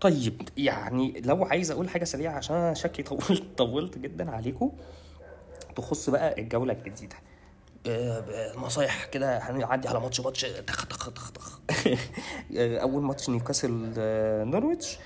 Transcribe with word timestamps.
طيب 0.00 0.48
يعني 0.56 1.20
لو 1.20 1.44
عايز 1.44 1.70
أقول 1.70 1.88
حاجة 1.88 2.04
سريعة 2.04 2.32
عشان 2.32 2.56
أنا 2.56 2.74
شكلي 2.74 3.04
طولت 3.08 3.42
طولت 3.58 3.98
جدا 3.98 4.30
عليكم. 4.30 4.72
تخص 5.76 6.10
بقى 6.10 6.40
الجولة 6.40 6.72
الجديدة. 6.72 7.16
آه، 7.86 8.56
نصايح 8.56 9.04
كده 9.04 9.38
هنعدي 9.38 9.88
على 9.88 10.00
ماتش 10.00 10.20
ماتش 10.20 10.40
تخ 10.42 10.86
تخ 10.86 11.10
تخ 11.12 11.32
تخ. 11.32 11.60
آه، 12.56 12.78
أول 12.82 13.02
ماتش 13.02 13.30
نيوكاسل 13.30 13.92
آه، 13.98 14.44
نورويتش. 14.44 14.98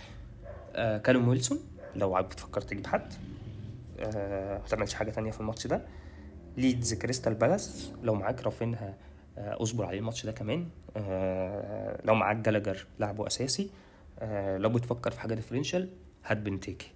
آه، 0.77 0.99
كالوم 0.99 1.29
ويلسون 1.29 1.59
لو 1.97 2.15
عايز 2.15 2.27
بتفكر 2.27 2.61
تجيب 2.61 2.87
حد. 2.87 3.13
آه، 4.01 4.59
ما 4.59 4.67
تعملش 4.69 4.95
حاجة 4.95 5.11
تانية 5.11 5.31
في 5.31 5.41
الماتش 5.41 5.67
ده. 5.67 5.83
ليدز 6.57 6.95
كريستال 6.95 7.35
بالاس. 7.35 7.91
لو 8.03 8.15
معاك 8.15 8.43
رافينها 8.43 8.95
آه، 9.39 9.63
أصبر 9.63 9.85
عليه 9.87 9.99
الماتش 9.99 10.27
ده 10.27 10.33
كمان. 10.33 10.69
آه، 10.97 12.01
لو 12.05 12.15
معاك 12.15 12.37
جالاجر 12.37 12.87
لعبه 13.01 13.27
أساسي. 13.27 13.63
آه، 13.65 13.69
لو 14.59 14.69
بتفكر 14.69 15.11
في 15.11 15.21
حاجة 15.21 15.35
differential 15.35 15.89
هات 16.25 16.37
بنتيكي. 16.37 16.91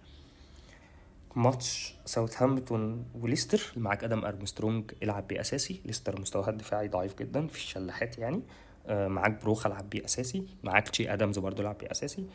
ماتش 1.36 1.94
ساوثهامبتون 2.04 3.04
وليستر 3.20 3.60
معاك 3.76 4.04
آدم 4.04 4.24
أرمسترونج 4.24 4.90
العب 5.02 5.28
بيه 5.28 5.40
أساسي. 5.40 5.80
ليستر 5.84 6.20
مستواها 6.20 6.50
الدفاعي 6.50 6.88
ضعيف 6.88 7.18
جدا 7.18 7.46
في 7.46 7.56
الشلاحات 7.56 8.18
يعني. 8.18 8.42
آه، 8.86 9.08
معاك 9.08 9.42
بروخ 9.42 9.66
العب 9.66 9.90
بيه 9.90 10.04
أساسي. 10.04 10.46
معاك 10.64 10.88
تشي 10.88 11.12
ادمز 11.12 11.38
برضه 11.38 11.62
العب 11.62 11.78
بيه 11.78 11.90
أساسي. 11.90 12.26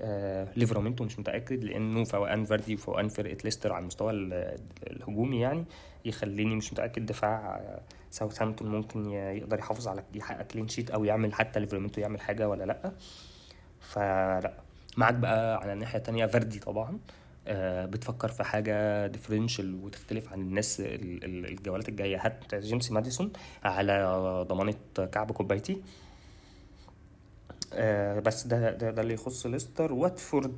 آه، 0.00 0.48
ليفرامينتو 0.56 1.04
مش 1.04 1.18
متأكد 1.18 1.64
لأنه 1.64 2.04
فوقان 2.04 2.44
فاردي 2.44 2.74
وفوقان 2.74 3.08
فرقة 3.08 3.36
ليستر 3.44 3.72
على 3.72 3.82
المستوى 3.82 4.12
ال- 4.12 4.56
الهجومي 4.86 5.40
يعني. 5.40 5.64
يخليني 6.04 6.56
مش 6.56 6.72
متأكد 6.72 7.06
دفاع 7.06 7.56
آه، 7.56 7.80
ساوثهامبتون 8.10 8.68
ممكن 8.68 9.10
يقدر 9.10 9.58
يحافظ 9.58 9.88
على 9.88 10.04
يحقق 10.14 10.42
clean 10.42 10.68
sheet 10.68 10.90
أو 10.90 11.04
يعمل 11.04 11.34
حتى 11.34 11.60
ليفرامينتو 11.60 12.00
يعمل 12.00 12.20
حاجة 12.20 12.48
ولا 12.48 12.64
لأ. 12.64 12.92
فلا. 13.82 14.52
معاك 14.96 15.14
بقى 15.14 15.56
على 15.56 15.72
الناحية 15.72 15.98
التانية 15.98 16.26
فاردي 16.26 16.58
طبعا. 16.58 16.98
آه، 17.46 17.86
بتفكر 17.86 18.28
في 18.28 18.44
حاجة 18.44 19.06
differential 19.06 19.74
وتختلف 19.74 20.32
عن 20.32 20.40
الناس 20.40 20.80
ال- 20.80 21.24
ال- 21.24 21.46
الجولات 21.46 21.88
الجاية. 21.88 22.26
هات 22.26 22.54
جيمس 22.54 22.92
ماديسون 22.92 23.32
على 23.64 24.04
ضمانة 24.48 24.74
كعب 25.12 25.32
كوبايتي. 25.32 25.82
آه، 27.74 28.18
بس 28.20 28.46
ده 28.46 28.70
ده, 28.70 28.90
ده 28.90 29.02
اللي 29.02 29.14
يخص 29.14 29.46
ليستر. 29.46 29.92
واتفورد 29.92 30.56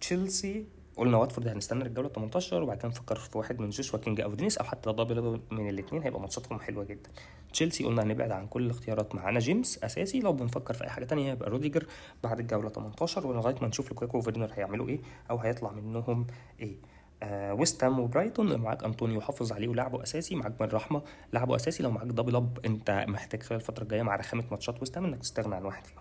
تشيلسي 0.00 0.64
قلنا 0.96 1.16
واتفورد 1.16 1.48
هنستنى 1.48 1.82
الجوله 1.84 2.08
18 2.08 2.62
وبعد 2.62 2.78
كده 2.78 2.88
نفكر 2.88 3.16
في 3.16 3.38
واحد 3.38 3.60
من 3.60 3.70
جوشوا 3.70 3.98
كينج 3.98 4.20
أو 4.20 4.34
دينيس 4.34 4.58
أو 4.58 4.64
حتى 4.64 4.92
double 4.92 5.40
من 5.50 5.68
الاثنين 5.68 6.02
هيبقى 6.02 6.20
ماتشاتهم 6.20 6.60
حلوة 6.60 6.84
جدا. 6.84 7.10
تشيلسي 7.52 7.84
قلنا 7.84 8.02
هنبعد 8.02 8.30
عن 8.30 8.46
كل 8.46 8.62
الاختيارات 8.66 9.14
معانا 9.14 9.38
جيمس 9.40 9.84
أساسي. 9.84 10.20
لو 10.20 10.32
بنفكر 10.32 10.74
في 10.74 10.84
أي 10.84 10.88
حاجة 10.88 11.04
تانية 11.04 11.30
هيبقى 11.30 11.50
روديجر 11.50 11.86
بعد 12.24 12.40
الجولة 12.40 12.68
18 12.68 13.26
ولغاية 13.26 13.54
ما 13.62 13.68
نشوف 13.68 13.90
لوكاكو 13.90 14.18
وفيرنر 14.18 14.50
هيعملوا 14.54 14.88
إيه 14.88 15.00
أو 15.30 15.38
هيطلع 15.38 15.72
منهم 15.72 16.26
إيه. 16.60 16.76
آه 17.22 17.66
وبرايتون 17.84 18.56
معاك 18.60 18.84
أنطونيو 18.84 19.20
حافظ 19.20 19.52
عليه 19.52 19.68
ولعبه 19.68 20.02
أساسي 20.02 20.34
معاك 20.34 20.52
بن 20.60 20.66
رحمة 20.66 21.02
لعبه 21.32 21.56
أساسي. 21.56 21.82
لو 21.82 21.90
معاك 21.90 22.06
double 22.06 22.36
up 22.36 22.58
أنت 22.64 23.04
محتاج 23.08 23.42
خلال 23.42 23.60
الفترة 23.60 23.82
الجاية 23.82 24.02
مع 24.02 24.16
رخامة 24.16 24.44
ماتشات 24.50 24.80
ويست 24.80 24.96
هام 24.98 25.04
إنك 25.04 25.18
تستغنى 25.18 25.54
عن 25.54 25.64
واحد 25.64 25.84
فيهم. 25.86 26.00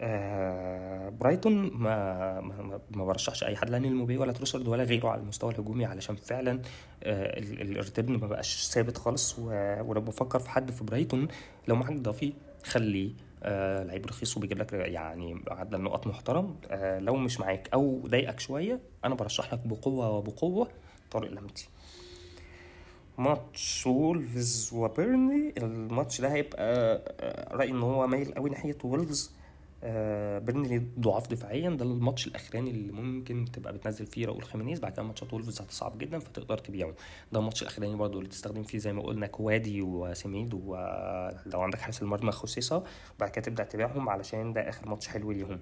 آه 0.00 1.08
برايتون 1.08 1.70
ما 1.74 2.40
ما, 2.40 3.04
برشحش 3.04 3.44
أي 3.44 3.56
حد 3.56 3.70
لا 3.70 3.78
نيل 3.78 3.94
موباي 3.94 4.18
ولا 4.18 4.32
تروسرد 4.32 4.68
ولا 4.68 4.84
غيره 4.84 5.08
على 5.08 5.20
المستوى 5.20 5.52
الهجومي 5.52 5.84
علشان 5.84 6.16
فعلا 6.16 6.62
آه 7.02 7.38
ال- 7.38 7.60
ال- 7.60 7.78
ال 7.78 7.83
return 7.83 8.12
ما 8.16 8.26
بقاش 8.26 8.68
ثابت 8.72 8.98
خالص. 8.98 9.38
ولو 9.38 10.00
بفكر 10.00 10.38
في 10.38 10.50
حد 10.50 10.70
في 10.70 10.84
برايتون 10.84 11.28
لو 11.68 11.76
معاك 11.76 11.92
ضافي 11.96 12.32
خليه 12.64 13.10
آه 13.42 13.82
لعيب 13.84 14.06
رخيص 14.06 14.36
وبيجيب 14.36 14.58
لك 14.58 14.72
يعني 14.72 15.34
معدل 15.34 15.80
نقط 15.80 16.06
محترم. 16.06 16.56
آه 16.70 16.98
لو 16.98 17.16
مش 17.16 17.40
معاك 17.40 17.68
أو 17.74 18.00
ضايقك 18.06 18.40
شوية 18.40 18.80
أنا 19.04 19.14
برشح 19.14 19.54
لك 19.54 19.60
بقوة 19.66 20.10
وبقوة 20.10 20.68
طارق 21.10 21.30
لامبتي. 21.30 21.68
ماتش 23.18 23.86
وولفز 23.86 24.70
وبيرنلي. 24.74 25.54
الماتش 25.58 26.20
ده 26.20 26.32
هيبقى 26.32 26.62
آه، 27.20 27.54
رأيي 27.56 27.70
إن 27.70 27.82
هو 27.82 28.06
مايل 28.06 28.34
قوي 28.34 28.50
ناحية 28.50 28.76
وولفز. 28.84 29.32
بيرنلي 30.38 30.82
ضعاف 30.98 31.28
دفاعيا. 31.28 31.70
ده 31.70 31.84
الماتش 31.84 32.26
الأخراني 32.26 32.70
اللي 32.70 32.92
ممكن 32.92 33.44
تبقى 33.52 33.72
بتنزل 33.72 34.06
فيه 34.06 34.26
راؤول 34.26 34.44
خيمينيز. 34.44 34.78
بعد 34.80 34.92
كده 34.92 35.02
ماتشات 35.02 35.32
وولفز 35.32 35.60
هتصعب 35.60 35.98
جدا 35.98 36.18
فتقدر 36.18 36.58
تبيعه. 36.58 36.94
ده 37.32 37.40
الماتش 37.40 37.62
الأخراني 37.62 37.96
برضه 37.96 38.18
اللي 38.18 38.30
تستخدم 38.30 38.62
فيه 38.62 38.78
زي 38.78 38.92
ما 38.92 39.02
قلنا 39.02 39.26
كوادي 39.26 39.82
وسميد 39.82 40.54
ولو 40.54 41.60
عندك 41.60 41.78
حارس 41.78 42.02
المرمى 42.02 42.32
جوزيه 42.32 42.69
سا. 42.69 42.84
وبعد 43.16 43.30
كده 43.30 43.44
تبدأ 43.44 43.64
تبيعهم 43.64 44.08
علشان 44.08 44.52
ده 44.52 44.68
آخر 44.68 44.88
ماتش 44.88 45.08
حلو 45.08 45.32
ليهم. 45.32 45.60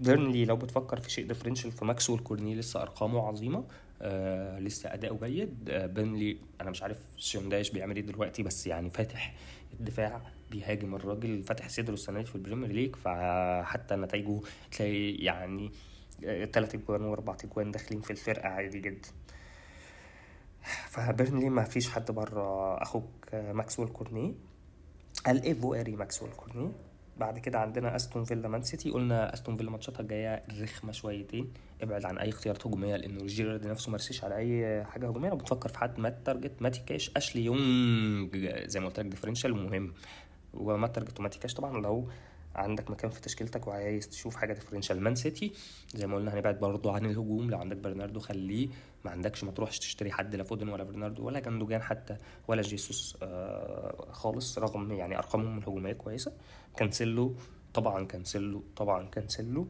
بيرنلي 0.00 0.44
لو 0.44 0.56
بتفكر 0.56 1.00
في 1.00 1.10
شيء 1.10 1.26
differential 1.26 1.72
في 1.72 1.84
ماكسويل 1.84 2.20
كورني 2.20 2.54
لسه 2.54 2.82
أرقامه 2.82 3.26
عظيمة. 3.26 3.64
آه 4.02 4.58
لسه 4.58 4.94
أداؤه 4.94 5.26
جيد. 5.26 5.70
آه 5.70 5.86
بيرنلي 5.86 6.36
أنا 6.60 6.70
مش 6.70 6.82
عارف 6.82 6.98
شون 7.16 7.43
دايش 7.43 7.70
بيعمل 7.70 7.96
إيه 7.96 8.02
دلوقتي 8.02 8.42
بس 8.42 8.66
يعني 8.66 8.90
فاتح 8.90 9.34
الدفاع 9.80 10.22
بيهاجم 10.50 10.94
الراجل 10.94 11.42
فاتح 11.42 11.68
صدره 11.68 11.94
السنة 11.94 12.18
دي 12.20 12.26
في 12.26 12.34
البريمير 12.34 12.72
ليج 12.72 12.96
فحتى 12.96 13.96
نتائجه 13.96 14.40
تلاقي 14.72 15.12
يعني 15.14 15.72
آه، 16.24 16.44
تلات 16.44 16.74
أجوان 16.74 17.02
وأربع 17.02 17.36
أجوان 17.44 17.70
داخلين 17.70 18.00
في 18.00 18.10
الفرقة 18.10 18.48
عادي 18.48 18.80
جدا. 18.80 19.08
فبيرنلي 20.88 21.50
ما 21.50 21.64
فيش 21.64 21.90
حد 21.90 22.10
بره 22.10 22.82
أخوك 22.82 23.10
آه، 23.34 23.52
ماكسويل 23.52 23.88
كورني. 23.88 24.34
الايفواري 25.28 25.96
ماكسويل 25.96 26.32
كورني؟ 26.32 26.72
بعد 27.16 27.38
كده 27.38 27.58
عندنا 27.58 27.96
أستون 27.96 28.24
فيلا 28.24 28.48
مان 28.48 28.62
سيتي. 28.62 28.90
قلنا 28.90 29.34
أستون 29.34 29.56
فيلا 29.56 29.70
ماتشاتها 29.70 30.00
الجاية 30.00 30.42
رخمة 30.62 30.92
شويتين. 30.92 31.52
ابعد 31.82 32.04
عن 32.04 32.18
أي 32.18 32.28
اختيارات 32.28 32.66
هجومية 32.66 32.96
لأنه 32.96 33.26
جيرارد 33.26 33.66
نفسه 33.66 33.90
ما 33.90 33.96
رسيش 33.96 34.24
على 34.24 34.36
أي 34.36 34.84
حاجة 34.84 35.08
هجومية. 35.08 35.28
لو 35.28 35.36
بتفكر 35.36 35.68
في 35.68 35.78
حد 35.78 36.00
مات 36.00 36.18
تارجت 36.26 36.62
ماتي 36.62 36.82
كاش 36.86 37.10
أشلي 37.16 37.44
يونج 37.44 38.36
زي 38.66 38.80
ما 38.80 38.86
قلت 38.86 39.00
لك 39.00 39.06
differential. 39.06 39.54
مهم. 39.54 39.92
ومات 40.54 40.94
تارجت 40.94 41.20
وماتي 41.20 41.38
كاش 41.38 41.54
طبعا 41.54 41.80
لو 41.80 42.08
عندك 42.54 42.90
مكان 42.90 43.10
في 43.10 43.20
تشكيلتك 43.20 43.66
وعايز 43.66 44.08
تشوف 44.08 44.36
حاجة 44.36 44.52
differential 44.52 45.00
مان 45.00 45.14
سيتي 45.14 45.52
زي 45.94 46.06
ما 46.06 46.16
قلنا 46.16 46.34
هنبعد 46.34 46.60
برضه 46.60 46.92
عن 46.92 47.06
الهجوم. 47.06 47.50
لو 47.50 47.58
عندك 47.58 47.76
برناردو 47.76 48.20
خليه. 48.20 48.68
ما 49.04 49.10
عندكش 49.10 49.44
ما 49.44 49.52
تروحش 49.52 49.78
تشتري 49.78 50.12
حد 50.12 50.34
لا 50.34 50.42
فودن 50.42 50.68
ولا 50.68 50.84
برناردو 50.84 51.24
ولا 51.24 51.40
جندوجان 51.40 51.82
حتى 51.82 52.16
ولا 52.48 52.62
جيسوس 52.62 53.18
آه 53.22 54.06
خالص. 54.12 54.58
رغم 54.58 54.92
يعني 54.92 55.18
أرقامهم 55.18 55.58
الهجومية 55.58 55.92
كويسة. 55.92 56.32
كانسيلو 56.76 57.34
طبعا 57.74 58.06
كانسيلو 58.06 58.64
طبعا 58.76 59.08
كانسيلو. 59.08 59.66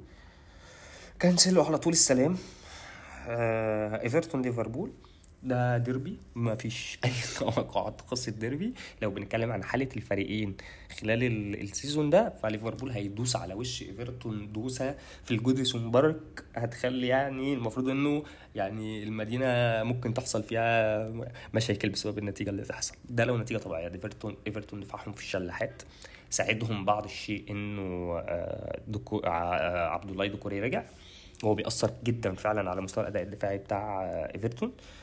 كانسيلو 1.19 1.63
على 1.63 1.79
طول 1.79 1.93
السلام. 1.93 2.37
آه 3.29 4.03
إيفرتون 4.03 4.43
ليفربول. 4.43 4.93
ده 5.43 5.79
ديربي؟ 5.79 6.17
ما 6.35 6.55
فيش 6.55 6.99
أي 7.05 7.11
توقعات 7.39 8.01
قصة 8.01 8.33
ديربي. 8.33 8.75
لو 9.03 9.11
بنتكلم 9.11 9.53
عن 9.53 9.65
حالة 9.65 9.89
الفريقين 9.97 10.57
خلال 11.01 11.23
ال- 11.25 11.61
ال 11.63 11.70
season 11.70 12.11
ده 12.11 12.31
فليفربول 12.43 12.91
هيدوس 12.91 13.37
على 13.37 13.55
وش 13.55 13.83
إيفرتون 13.83 14.53
دوسة 14.53 14.95
في 15.25 15.31
الجوديسون 15.31 15.91
بارك. 15.91 16.45
هتخلي 16.57 17.07
يعني 17.07 17.55
المفروض 17.55 17.89
إنه 17.89 18.23
يعني 18.55 19.03
المدينة 19.03 19.47
ممكن 19.83 20.15
تحصل 20.15 20.43
فيها 20.43 21.09
مشاكل 21.55 21.89
بسبب 21.89 22.19
النتيجة 22.19 22.51
اللي 22.51 22.63
تحصل. 22.63 22.95
ده 23.09 23.25
لو 23.25 23.39
نتيجة 23.39 23.59
طبيعية. 23.59 23.89
ايفرتون 23.89 24.37
إيفرتون 24.47 24.81
دفاعهم 24.81 25.13
في 25.13 25.21
الشلاحات 25.23 25.83
ساعدهم 26.31 26.85
بعض 26.85 27.05
الشيء 27.05 27.45
إنه 27.51 28.19
آه، 28.19 28.81
دكو 28.89 29.19
آه، 29.19 29.89
عبد 29.89 30.11
الله 30.11 30.27
دكوري 30.27 30.61
رجع. 30.61 30.83
وهو 31.43 31.55
بيأثر 31.55 31.91
جدا 32.05 32.35
فعلا 32.35 32.71
على 32.71 32.81
مستوى 32.81 33.03
الأداء 33.05 33.23
الدفاعي 33.23 33.59
بتاع 33.59 34.05
آه، 34.05 34.33
إيفرتون. 34.35 34.69
آه، 34.69 35.00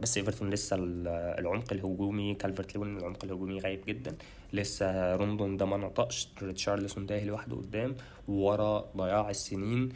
بس 0.00 0.16
إيفرتون 0.18 0.50
لسه 0.50 0.76
ال- 0.76 1.08
العمق 1.38 1.72
الهجومي 1.72 2.34
كالفرت 2.34 2.76
لوين 2.76 2.96
العمق 2.96 3.24
الهجومي 3.24 3.60
غايب 3.60 3.80
جدا. 3.86 4.16
لسه 4.52 5.16
روندون 5.16 5.56
ده 5.56 5.66
ما 5.66 5.76
نطقش 5.76 6.28
ريتشارلسون 6.42 7.06
ده 7.06 7.24
لوحده 7.24 7.56
قدام 7.56 7.96
ورا 8.28 8.84
ضياع 8.96 9.30
السنين. 9.30 9.88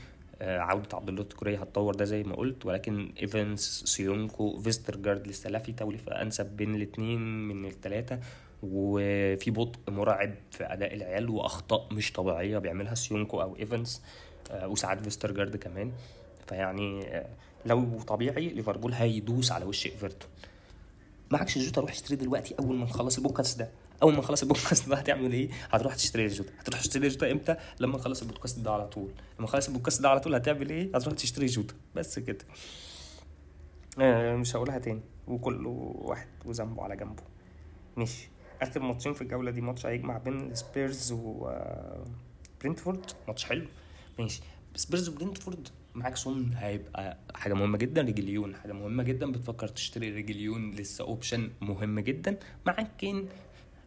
آه، 0.42 0.58
عودة 0.58 0.96
عبد 0.96 1.08
الله 1.08 1.22
دكوري 1.22 1.58
هتطور 1.58 1.94
ده 1.94 2.04
زي 2.04 2.22
ما 2.22 2.34
قلت 2.36 2.66
ولكن 2.66 3.12
إيفانز 3.22 3.82
سويونكو 3.86 4.58
فيسترجارد 4.60 5.26
لسه 5.28 5.50
لا 5.50 5.58
في 5.58 5.72
توليفة 5.72 6.22
أنسب 6.22 6.46
بين 6.46 6.74
الاثنين 6.74 7.48
من 7.48 7.66
الثلاثة 7.66 8.18
وفي 8.62 9.50
بطء 9.50 9.78
مرعب 9.92 10.34
في 10.50 10.64
أداء 10.72 10.94
العيال 10.94 11.30
وأخطاء 11.30 11.86
مش 11.92 12.12
طبيعية 12.12 12.58
بيعملها 12.58 12.94
سويونكو 12.94 13.42
أو 13.42 13.56
إيفانز 13.56 14.02
آه، 14.50 14.68
وساعات 14.68 15.00
فيسترجارد 15.04 15.56
كمان. 15.56 15.92
فيعني 16.48 17.06
آه، 17.16 17.26
لو 17.66 18.00
طبيعي 18.06 18.48
ليفربول 18.48 18.92
هيدوس 18.92 19.52
على 19.52 19.64
وش 19.64 19.86
إيفرتون. 19.86 20.30
معكش 21.30 21.58
جوتا 21.58 21.80
روح 21.80 21.90
اشتري 21.90 22.16
دلوقتي 22.16 22.54
أول 22.60 22.76
ما 22.76 22.84
نخلص 22.84 23.16
البودكاست 23.16 23.58
ده. 23.58 23.70
أول 24.02 24.12
ما 24.12 24.18
نخلص 24.18 24.42
البودكاست 24.42 24.88
ده 24.88 24.96
هتعمل 24.96 25.32
إيه؟ 25.32 25.50
هتروح 25.70 25.94
تشتري 25.94 26.26
جوتا. 26.26 26.52
هتروح 26.58 26.80
تشتري 26.80 27.08
جوتا 27.08 27.30
إمتى؟ 27.32 27.56
لما 27.80 27.96
نخلص 27.98 28.22
البودكاست 28.22 28.58
ده 28.58 28.70
على 28.72 28.88
طول. 28.88 29.10
لما 29.38 29.44
نخلص 29.48 29.66
البودكاست 29.68 30.02
ده 30.02 30.08
على 30.08 30.20
طول 30.20 30.34
هتعمل 30.34 30.70
إيه؟ 30.70 30.96
هتروح 30.96 31.14
تشتري 31.14 31.46
جوتا. 31.46 31.74
بس 31.94 32.18
كده. 32.18 32.44
آه 34.00 34.36
مش 34.36 34.56
هقولها 34.56 34.78
تاني. 34.78 35.00
وكل 35.28 35.66
واحد 35.66 36.28
وذنبه 36.44 36.82
على 36.82 36.96
جنبه. 36.96 37.22
ماشي. 37.96 38.28
آخر 38.62 38.80
ماتشين 38.80 39.12
في 39.12 39.22
الجولة 39.22 39.50
دي 39.50 39.60
ماتش 39.60 39.86
هيجمع 39.86 40.18
بين 40.18 40.54
سبيرز 40.54 41.12
و 41.12 41.46
آه، 41.48 42.04
برينتفورد. 42.60 43.10
ماتش 43.28 43.44
حلو. 43.44 43.66
ماشي. 44.18 44.40
سبيرز 44.74 45.08
برينتفورد 45.08 45.68
معاك 45.94 46.16
سون 46.16 46.52
هيبقى 46.56 47.16
حاجة 47.34 47.54
مهمة 47.54 47.78
جدا 47.78 48.02
ريجيلون. 48.02 48.54
حاجة 48.56 48.72
مهمة 48.72 49.02
جدا 49.02 49.32
بتفكر 49.32 49.68
تشتري 49.68 50.10
ريجيلون 50.10 50.70
لسه 50.70 51.04
option 51.04 51.50
مهم 51.60 52.00
جدا. 52.00 52.36
معاك 52.66 52.96
كين 52.98 53.28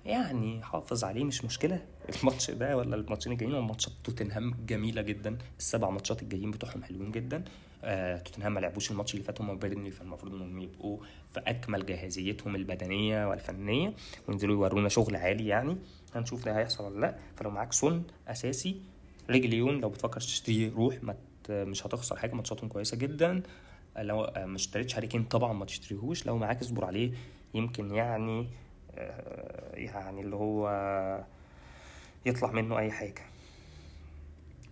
يعني 0.06 0.64
حافظ 0.64 1.04
عليه 1.04 1.24
مش 1.24 1.46
مشكلة. 1.46 1.86
الماتش 2.22 2.52
ده 2.52 2.78
ولا 2.78 2.96
الماتشين 2.96 3.32
الجايين 3.32 3.56
وماتشات 3.56 3.94
توتنهام 4.04 4.56
جميلة 4.68 5.02
جدا. 5.02 5.38
السبع 5.60 5.90
ماتشات 5.90 6.22
الجايين 6.24 6.52
بتوعهم 6.52 6.84
حلوين 6.84 7.12
جدا. 7.12 7.44
آه 7.84 8.18
توتنهام 8.18 8.54
ما 8.54 8.60
لعبوش 8.60 8.92
الماتش 8.92 9.14
اللي 9.14 9.24
فات 9.26 9.42
هم 9.42 9.58
وبيرنلي 9.58 9.92
فالمفروض 9.92 10.34
إنهم 10.34 10.60
يبقوا 10.60 10.98
في 11.34 11.40
أكمل 11.40 11.86
جاهزيتهم 11.86 12.56
البدنية 12.56 13.30
والفنية. 13.30 13.94
وينزلوا 14.28 14.56
يورونا 14.56 14.90
شغل 14.90 15.16
عالي 15.16 15.48
يعني. 15.48 15.78
هنشوف 16.16 16.46
ده 16.46 16.58
هيحصل 16.58 16.84
ولا 16.84 17.00
لأ. 17.00 17.16
فلو 17.36 17.50
معاك 17.50 17.74
سون 17.74 18.04
أساسي 18.28 18.82
ريجيلون. 19.30 19.80
لو 19.82 19.90
بتفكر 19.90 20.20
تشتريه 20.20 20.72
روح. 20.74 21.04
ما 21.04 21.16
مش 21.52 21.88
هتخسر 21.88 22.16
حاجة 22.16 22.34
ماتشاتهم 22.36 22.70
كويسة 22.70 22.98
جدا. 22.98 23.44
لو 23.98 24.32
ما 24.36 24.56
اشتريتش 24.56 24.96
هاري 24.96 25.08
كين 25.08 25.24
طبعا 25.24 25.54
ما 25.54 25.66
تشتريهوش. 25.66 26.26
لو 26.26 26.38
معاك 26.38 26.62
اصبر 26.62 26.86
عليه 26.86 27.12
يمكن 27.54 27.96
يعني 27.96 28.48
آه، 28.96 29.76
يعني 29.76 30.22
اللي 30.22 30.36
هو 30.36 30.70
يطلع 32.26 32.52
منه 32.52 32.80
أي 32.80 32.92
حاجة. 32.92 33.22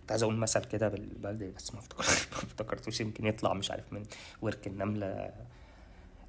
كنت 0.00 0.10
عايز 0.10 0.22
أقول 0.22 0.36
مثل 0.36 0.64
كده 0.64 0.88
بالبلدي 0.88 1.50
بس 1.50 1.72
ما 1.74 1.80
افتكرتوش. 1.80 3.00
يمكن 3.00 3.26
يطلع 3.26 3.54
مش 3.54 3.70
عارف 3.70 3.92
من 3.92 4.04
ورك 4.42 4.66
النملة. 4.66 5.32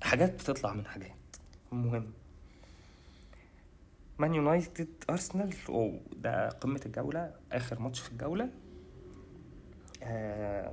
حاجات 0.01 0.33
بتطلع 0.33 0.73
من 0.73 0.85
حاجات. 0.85 1.11
المهم. 1.73 2.11
مان 4.19 4.33
يونايتد 4.33 4.87
أرسنال. 5.09 5.53
أوه 5.69 5.99
ده 6.17 6.49
قمة 6.49 6.81
الجولة. 6.85 7.33
آخر 7.51 7.79
ماتش 7.79 7.99
في 7.99 8.11
الجولة. 8.11 8.49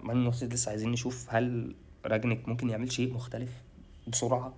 مان 0.02 0.16
يونايتد 0.16 0.52
لسه 0.54 0.70
عايزين 0.70 0.90
نشوف 0.90 1.26
هل 1.30 1.74
رانجنيك 2.06 2.48
ممكن 2.48 2.70
يعمل 2.70 2.92
شيء 2.92 3.14
مختلف 3.14 3.50
بسرعة 4.08 4.54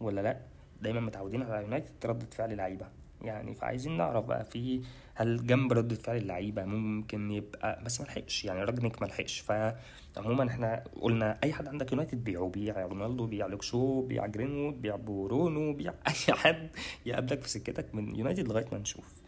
ولا 0.00 0.20
لا. 0.20 0.40
دايما 0.82 1.00
متعودين 1.00 1.42
على 1.42 1.62
يونايتد 1.62 2.06
ردة 2.06 2.26
فعل 2.32 2.56
لعيبة. 2.56 2.86
يعني 3.22 3.54
فعايزين 3.54 3.96
نعرف 3.96 4.24
بقى 4.24 4.44
في 4.44 4.82
هل 5.14 5.46
جنب 5.46 5.72
ردة 5.72 5.96
فعل 5.96 6.16
اللعيبة 6.16 6.64
ممكن 6.64 7.30
يبقى 7.30 7.82
بس 7.84 8.00
ما 8.00 8.06
لحقش. 8.06 8.44
يعني 8.44 8.64
رانجنيك 8.64 9.02
ما 9.02 9.06
لحقش. 9.06 9.40
فعموما 9.40 10.48
إحنا 10.48 10.84
قلنا 11.00 11.38
أي 11.44 11.52
حد 11.52 11.68
عندك 11.68 11.92
يونايتد 11.92 12.24
بيعه. 12.24 12.48
بيع 12.48 12.86
رونالدو 12.86 13.26
بيع 13.26 13.46
لوك 13.46 13.74
شو 13.74 14.02
بيع 14.02 14.26
جرينوود 14.26 14.82
بيع 14.82 14.96
برونو 14.96 15.72
بيع 15.72 15.94
أي 16.08 16.34
حد 16.34 16.68
يقابلك 17.06 17.42
في 17.42 17.48
سكتك 17.48 17.94
من 17.94 18.14
يونايتد 18.16 18.48
لغاية 18.48 18.66
ما 18.72 18.78
نشوف. 18.78 19.22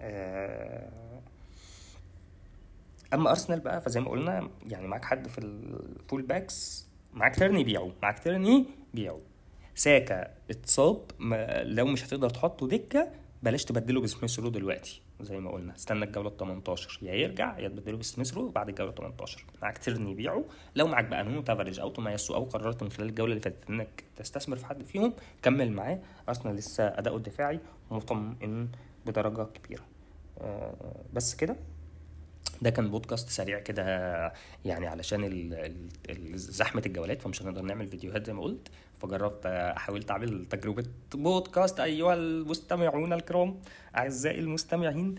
آه، 0.00 0.90
أما 3.14 3.30
أرسنال 3.30 3.60
بقى 3.60 3.80
فزي 3.80 4.00
ما 4.00 4.10
قلنا 4.10 4.48
يعني 4.66 4.86
معاك 4.86 5.04
حد 5.04 5.28
في 5.28 5.38
ال 5.38 5.55
full 5.55 6.22
backs 6.22 6.88
معاك 7.12 7.34
تيرني 7.36 7.64
بيعه 7.64 7.92
معاك 8.02 8.18
تيرني 8.18 8.66
بيعه 8.94 9.18
ساكا 9.74 10.30
اتصاب 10.50 11.00
لو 11.64 11.86
مش 11.86 12.04
هتقدر 12.04 12.30
تحطه 12.30 12.68
دكة 12.68 13.08
بلاش 13.42 13.64
تبدله 13.64 14.00
بسميث 14.00 14.38
رو 14.40 14.48
دلوقتي 14.48 15.02
زي 15.20 15.40
ما 15.40 15.50
قلنا. 15.50 15.74
استنى 15.74 16.04
الجولة 16.04 16.30
18 16.30 16.98
يا 17.02 17.14
يرجع 17.14 17.58
يا 17.58 17.68
تبدله 17.68 17.96
بسميث 17.96 18.34
رو 18.34 18.48
بعد 18.48 18.68
الجولة 18.68 18.92
18 18.92 19.44
معاك 19.62 19.78
تيرني 19.78 20.14
بيعه 20.14 20.44
لو 20.76 20.86
معاك 20.86 21.04
بقى 21.04 21.24
نونو 21.24 21.40
تافاريز 21.42 21.80
أو 21.80 21.90
تومياسو 21.90 22.34
أو 22.34 22.44
قررت 22.44 22.82
من 22.82 22.90
خلال 22.90 23.08
الجولة 23.08 23.30
اللي 23.32 23.42
فاتت 23.42 23.70
إنك 23.70 24.04
تستثمر 24.16 24.56
في 24.56 24.66
حد 24.66 24.82
فيهم 24.82 25.12
كمل 25.42 25.72
معاه. 25.72 25.98
أرسنال 26.28 26.54
لسه 26.56 26.84
أداؤه 26.84 27.16
الدفاعي 27.16 27.60
مطمئن 27.90 28.68
بدرجة 29.06 29.42
كبيرة. 29.44 29.82
آه، 30.40 30.94
بس 31.12 31.34
كده. 31.34 31.56
ده 32.62 32.70
كان 32.70 32.90
بودكاست 32.90 33.28
سريع 33.28 33.58
كده 33.58 33.82
يعني 34.64 34.86
علشان 34.86 35.50
زحمة 36.34 36.82
الجولات 36.86 37.22
فمش 37.22 37.42
هنقدر 37.42 37.62
نعمل 37.62 37.88
فيديوهات 37.88 38.26
زي 38.26 38.32
ما 38.32 38.42
قلت. 38.42 38.68
فجربت 39.00 39.46
حاولت 39.76 40.10
أعمل 40.10 40.46
تجربة 40.46 40.84
بودكاست 41.14 41.80
أيها 41.80 42.14
المستمعون 42.14 43.12
الكرام 43.12 43.60
أعزائي 43.96 44.38
المستمعين. 44.40 45.14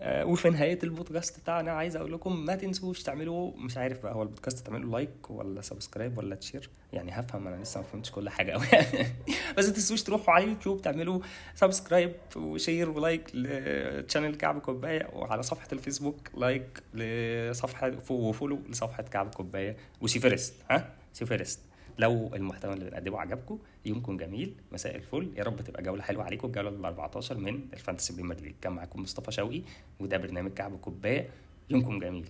وفي 0.00 0.50
نهاية 0.50 0.78
البودكاست 0.82 1.40
بتاعنا 1.40 1.72
عايز 1.72 1.96
أقول 1.96 2.12
لكم 2.12 2.44
ما 2.44 2.56
تنسوش 2.56 3.02
تعملوا 3.02 3.52
مش 3.56 3.76
عارف 3.76 4.02
بقى 4.02 4.14
هو 4.14 4.22
البودكاست 4.22 4.66
تعملوا 4.66 4.92
like 4.92 5.30
ولا 5.30 5.60
subscribe 5.60 6.18
ولا 6.18 6.34
share؟ 6.34 6.70
يعني 6.92 7.10
هفهم 7.12 7.46
أنا 7.46 7.62
لسه 7.62 7.80
ما 7.80 7.86
فهمتش 7.86 8.10
كل 8.10 8.28
حاجة 8.28 8.52
قوي 8.52 8.66
بس 9.58 9.66
ما 9.66 9.72
تنسوش 9.72 10.02
تروحوا 10.02 10.34
على 10.34 10.44
اليوتيوب 10.44 10.82
تعملوا 10.82 11.20
subscribe 11.54 12.12
و 12.36 12.45
share 12.45 12.90
و 12.90 12.98
like 12.98 13.30
ل 13.34 13.47
channel 13.47 14.34
كعب 14.34 14.60
كوباية 14.60 15.08
وعلى 15.12 15.42
صفحة 15.42 15.68
الفيسبوك 15.72 16.30
like 16.36 16.82
لصفحة 16.94 17.92
و 18.10 18.17
follow 18.17 18.58
لصفحة 18.68 19.02
كعب 19.02 19.34
كوباية 19.34 19.76
و 20.00 20.06
see 20.06 20.24
first 20.24 20.54
ها؟ 20.70 20.88
see 21.12 21.30
first 21.30 21.60
لو 21.98 22.30
المحتوى 22.34 22.72
اللي 22.72 22.90
بنقدمه 22.90 23.20
عجبكم 23.20 23.58
يومكم 23.86 24.16
جميل 24.16 24.54
مساء 24.72 24.96
الفل. 24.96 25.30
يا 25.36 25.44
رب 25.44 25.60
تبقى 25.60 25.82
جولة 25.82 26.02
حلوة 26.02 26.24
عليكم. 26.24 26.48
الجولة 26.48 26.68
ال 26.68 26.84
14 26.84 27.38
من 27.38 27.60
ال 27.72 27.77
Fantasy 27.77 28.12
Premier 28.12 28.40
League 28.40 28.54
كان 28.62 28.72
معاكم 28.72 29.02
مصطفى 29.02 29.32
شوقي 29.32 29.62
وده 30.00 30.16
برنامج 30.16 30.50
كعب 30.50 30.76
كوباية. 30.78 31.28
يومكم 31.70 31.98
جميل. 31.98 32.28